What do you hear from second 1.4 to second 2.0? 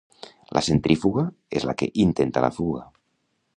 és la que